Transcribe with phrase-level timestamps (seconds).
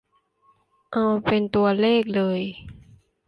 [0.91, 2.41] เอาเป็นตัวเลขเลย